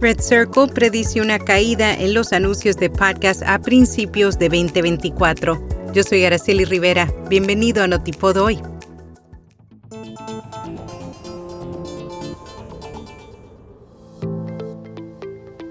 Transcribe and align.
Red 0.00 0.20
Circle 0.20 0.68
predice 0.68 1.20
una 1.20 1.38
caída 1.38 1.94
en 1.94 2.14
los 2.14 2.32
anuncios 2.32 2.76
de 2.76 2.90
podcast 2.90 3.42
a 3.42 3.58
principios 3.60 4.38
de 4.38 4.48
2024. 4.48 5.92
Yo 5.94 6.02
soy 6.02 6.24
Araceli 6.24 6.64
Rivera. 6.64 7.10
Bienvenido 7.28 7.82
a 7.82 7.86
Notipod 7.86 8.36
hoy. 8.36 8.58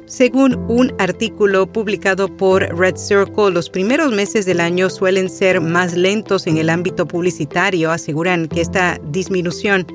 Según 0.05 0.55
un 0.69 0.93
artículo 0.99 1.71
publicado 1.71 2.27
por 2.37 2.61
Red 2.77 2.95
Circle, 2.95 3.51
los 3.51 3.69
primeros 3.69 4.13
meses 4.13 4.45
del 4.45 4.61
año 4.61 4.89
suelen 4.89 5.29
ser 5.29 5.59
más 5.59 5.95
lentos 5.97 6.47
en 6.47 6.57
el 6.57 6.69
ámbito 6.69 7.07
publicitario. 7.07 7.91
Aseguran 7.91 8.47
que 8.47 8.61
esta 8.61 8.99
disminución 9.09 9.85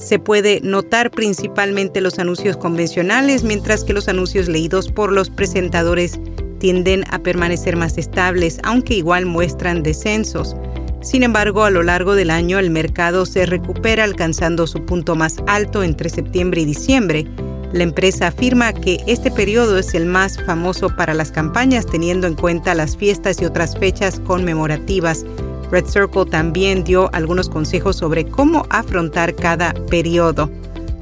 se 0.00 0.18
puede 0.18 0.60
notar 0.62 1.12
principalmente 1.12 2.00
los 2.00 2.18
anuncios 2.18 2.56
convencionales, 2.56 3.44
mientras 3.44 3.84
que 3.84 3.92
los 3.92 4.08
anuncios 4.08 4.48
leídos 4.48 4.90
por 4.90 5.12
los 5.12 5.30
presentadores 5.30 6.18
tienden 6.58 7.04
a 7.10 7.20
permanecer 7.20 7.76
más 7.76 7.98
estables, 7.98 8.58
aunque 8.64 8.94
igual 8.94 9.26
muestran 9.26 9.82
descensos. 9.82 10.56
Sin 11.02 11.22
embargo, 11.22 11.64
a 11.64 11.70
lo 11.70 11.82
largo 11.82 12.14
del 12.14 12.30
año 12.30 12.58
el 12.58 12.70
mercado 12.70 13.24
se 13.26 13.46
recupera 13.46 14.04
alcanzando 14.04 14.66
su 14.66 14.84
punto 14.84 15.14
más 15.14 15.36
alto 15.46 15.82
entre 15.82 16.10
septiembre 16.10 16.62
y 16.62 16.64
diciembre 16.64 17.26
la 17.72 17.84
empresa 17.84 18.28
afirma 18.28 18.72
que 18.72 18.98
este 19.06 19.30
periodo 19.30 19.78
es 19.78 19.94
el 19.94 20.04
más 20.04 20.42
famoso 20.44 20.88
para 20.96 21.14
las 21.14 21.30
campañas 21.30 21.86
teniendo 21.86 22.26
en 22.26 22.34
cuenta 22.34 22.74
las 22.74 22.96
fiestas 22.96 23.40
y 23.40 23.44
otras 23.44 23.78
fechas 23.78 24.18
conmemorativas. 24.18 25.24
Red 25.70 25.86
Circle 25.86 26.26
también 26.26 26.84
dio 26.84 27.10
algunos 27.12 27.48
consejos 27.48 27.96
sobre 27.96 28.26
cómo 28.26 28.66
afrontar 28.70 29.34
cada 29.34 29.72
periodo. 29.88 30.50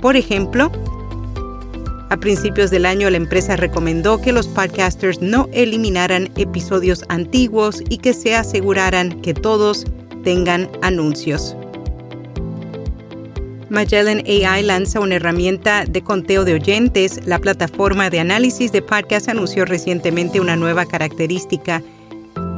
Por 0.01 0.17
ejemplo, 0.17 0.71
a 2.11 2.17
principios 2.17 2.71
del 2.71 2.87
año 2.87 3.11
la 3.11 3.19
empresa 3.19 3.57
recomendó 3.57 4.21
que 4.21 4.33
los 4.33 4.47
podcasters 4.47 5.21
no 5.21 5.49
eliminaran 5.53 6.31
episodios 6.37 7.05
antiguos 7.09 7.83
y 7.89 7.99
que 7.99 8.15
se 8.15 8.35
aseguraran 8.35 9.21
que 9.21 9.35
todos 9.35 9.85
tengan 10.25 10.71
anuncios. 10.83 11.55
Magellan 13.71 14.23
AI 14.27 14.63
lanza 14.63 15.01
una 15.01 15.17
herramienta 15.17 15.85
de 15.85 16.03
conteo 16.03 16.47
de 16.47 16.55
oyentes. 16.55 17.21
La 17.27 17.39
plataforma 17.39 18.09
de 18.09 18.21
análisis 18.21 18.73
de 18.73 18.81
podcast 18.81 19.29
anunció 19.29 19.67
recientemente 19.67 20.41
una 20.41 20.57
nueva 20.57 20.87
característica 20.87 21.83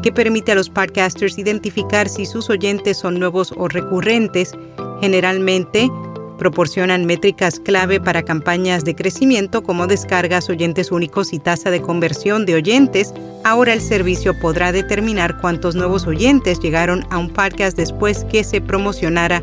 que 0.03 0.13
permite 0.13 0.53
a 0.53 0.55
los 0.55 0.71
podcasters 0.71 1.39
identificar 1.39 2.09
si 2.09 2.27
sus 2.27 2.51
oyentes 2.51 2.99
son 2.99 3.19
nuevos 3.19 3.53
o 3.57 3.69
recurrentes. 3.69 4.53
Generalmente 5.01 5.91
proporcionan 6.39 7.05
métricas 7.05 7.61
clave 7.61 8.01
para 8.01 8.23
campañas 8.23 8.85
de 8.85 8.95
crecimiento 8.95 9.63
como 9.63 9.87
descargas, 9.87 10.49
oyentes 10.49 10.91
únicos 10.91 11.35
y 11.35 11.39
tasa 11.39 11.71
de 11.71 11.83
conversión 11.83 12.47
de 12.47 12.55
oyentes. 12.55 13.13
Ahora 13.45 13.75
el 13.75 13.81
servicio 13.83 14.39
podrá 14.41 14.73
determinar 14.73 15.39
cuántos 15.41 15.75
nuevos 15.75 16.07
oyentes 16.07 16.59
llegaron 16.61 17.05
a 17.11 17.19
un 17.19 17.31
podcast 17.31 17.77
después 17.77 18.25
que 18.25 18.43
se 18.43 18.63
promocionara 18.63 19.43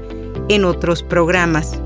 en 0.49 0.65
otros 0.65 1.03
programas. 1.03 1.79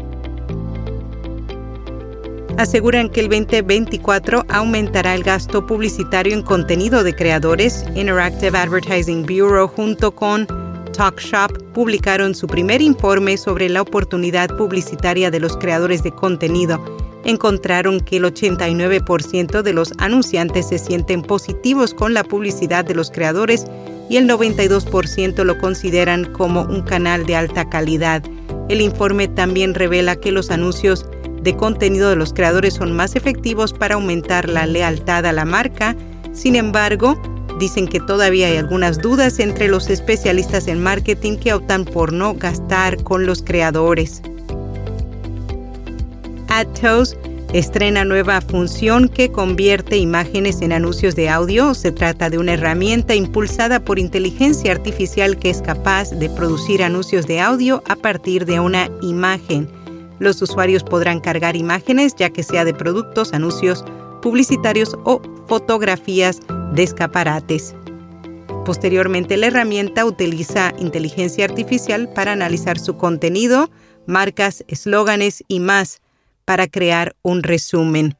Aseguran 2.58 3.10
que 3.10 3.22
el 3.22 3.30
2024 3.30 4.46
aumentará 4.50 5.16
el 5.16 5.24
gasto 5.24 5.66
publicitario 5.66 6.34
en 6.34 6.42
contenido 6.42 7.04
de 7.04 7.16
creadores. 7.16 7.86
Interactive 7.96 8.58
Advertising 8.58 9.24
Bureau 9.24 9.68
junto 9.68 10.12
con 10.12 10.48
TalkShop 10.92 11.52
publicaron 11.74 12.36
su 12.36 12.48
primer 12.48 12.82
informe 12.82 13.38
sobre 13.38 13.70
la 13.70 13.82
oportunidad 13.82 14.56
publicitaria 14.58 15.32
de 15.32 15.40
los 15.40 15.58
creadores 15.58 16.04
de 16.04 16.12
contenido. 16.12 16.84
Encontraron 17.24 18.00
que 18.02 18.18
el 18.18 18.26
89% 18.26 19.62
de 19.62 19.74
los 19.74 19.94
anunciantes 19.98 20.70
se 20.70 20.78
sienten 20.78 21.22
positivos 21.22 21.94
con 21.94 22.14
la 22.14 22.24
publicidad 22.24 22.84
de 22.84 22.96
los 22.96 23.12
creadores 23.12 23.66
y 24.10 24.18
el 24.18 24.28
92% 24.28 25.44
lo 25.46 25.58
consideran 25.58 26.26
como 26.34 26.64
un 26.64 26.82
canal 26.82 27.26
de 27.26 27.36
alta 27.38 27.70
calidad. 27.70 28.24
El 28.70 28.82
informe 28.82 29.28
también 29.28 29.74
revela 29.74 30.16
que 30.16 30.32
los 30.32 30.52
anuncios 30.52 31.06
de 31.42 31.56
contenido 31.56 32.10
de 32.10 32.16
los 32.16 32.34
creadores 32.34 32.76
son 32.76 32.96
más 32.96 33.16
efectivos 33.16 33.74
para 33.74 33.96
aumentar 33.96 34.50
la 34.50 34.66
lealtad 34.66 35.26
a 35.26 35.32
la 35.32 35.46
marca. 35.46 35.96
Sin 36.34 36.56
embargo, 36.56 37.20
dicen 37.60 37.88
que 37.88 38.00
todavía 38.00 38.48
hay 38.48 38.58
algunas 38.58 39.00
dudas 39.00 39.40
entre 39.40 39.68
los 39.68 39.90
especialistas 39.90 40.68
en 40.68 40.82
marketing 40.82 41.38
que 41.38 41.54
optan 41.54 41.86
por 41.86 42.14
no 42.14 42.36
gastar 42.36 43.04
con 43.04 43.26
los 43.26 43.42
creadores. 43.42 44.22
AdToes 46.48 47.18
estrena 47.54 48.06
nueva 48.06 48.40
función 48.42 49.10
que 49.10 49.32
convierte 49.32 49.98
imágenes 49.98 50.62
en 50.62 50.72
anuncios 50.72 51.16
de 51.16 51.30
audio. 51.30 51.74
Se 51.74 51.92
trata 51.92 52.30
de 52.30 52.38
una 52.38 52.54
herramienta 52.54 53.14
impulsada 53.14 53.80
por 53.82 54.00
inteligencia 54.00 54.72
artificial 54.72 55.38
que 55.38 55.50
es 55.50 55.62
capaz 55.62 56.12
de 56.12 56.30
producir 56.30 56.84
anuncios 56.84 57.28
de 57.28 57.42
audio 57.42 57.84
a 57.88 57.96
partir 57.96 58.46
de 58.46 58.60
una 58.60 58.90
imagen. 59.02 59.81
Los 60.22 60.40
usuarios 60.40 60.84
podrán 60.84 61.20
cargar 61.20 61.56
imágenes 61.56 62.14
ya 62.16 62.30
que 62.30 62.44
sea 62.44 62.64
de 62.64 62.76
productos, 62.76 63.34
anuncios 63.34 63.84
publicitarios 64.22 64.96
o 65.04 65.20
fotografías 65.48 66.42
de 66.74 66.84
escaparates. 66.84 67.76
Posteriormente, 68.64 69.36
la 69.36 69.48
herramienta 69.48 70.06
utiliza 70.06 70.74
inteligencia 70.78 71.46
artificial 71.46 72.08
para 72.14 72.34
analizar 72.34 72.78
su 72.78 72.98
contenido, 72.98 73.72
marcas, 74.06 74.64
eslóganes 74.68 75.44
y 75.48 75.60
más 75.60 76.02
para 76.46 76.68
crear 76.68 77.16
un 77.24 77.42
resumen. 77.42 78.16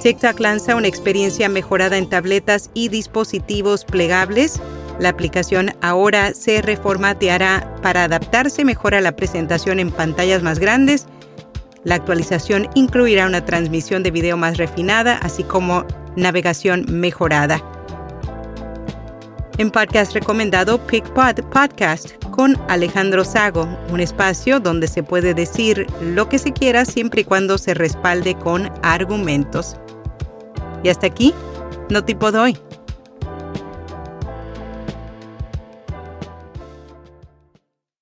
TikTok 0.00 0.38
lanza 0.38 0.76
una 0.76 0.86
experiencia 0.86 1.48
mejorada 1.48 1.98
en 1.98 2.08
tabletas 2.08 2.70
y 2.72 2.88
dispositivos 2.88 3.84
plegables. 3.84 4.60
La 4.98 5.10
aplicación 5.10 5.70
ahora 5.80 6.34
se 6.34 6.60
reformateará 6.60 7.76
para 7.82 8.04
adaptarse 8.04 8.64
mejor 8.64 8.94
a 8.94 9.00
la 9.00 9.14
presentación 9.14 9.78
en 9.78 9.90
pantallas 9.90 10.42
más 10.42 10.58
grandes. 10.58 11.06
La 11.84 11.94
actualización 11.94 12.68
incluirá 12.74 13.26
una 13.26 13.44
transmisión 13.44 14.02
de 14.02 14.10
video 14.10 14.36
más 14.36 14.56
refinada, 14.56 15.18
así 15.18 15.44
como 15.44 15.84
navegación 16.16 16.84
mejorada. 16.88 17.62
En 19.58 19.70
podcast 19.70 20.14
recomendado 20.14 20.78
PickPod 20.86 21.42
Podcast 21.50 22.12
con 22.30 22.56
Alejandro 22.68 23.24
Sago, 23.24 23.68
un 23.90 24.00
espacio 24.00 24.60
donde 24.60 24.86
se 24.86 25.02
puede 25.02 25.34
decir 25.34 25.86
lo 26.00 26.28
que 26.28 26.38
se 26.38 26.52
quiera 26.52 26.84
siempre 26.84 27.22
y 27.22 27.24
cuando 27.24 27.58
se 27.58 27.74
respalde 27.74 28.36
con 28.36 28.70
argumentos. 28.82 29.76
Y 30.84 30.88
hasta 30.88 31.08
aquí, 31.08 31.34
no 31.90 32.04
tipo 32.04 32.30
doy. 32.30 32.56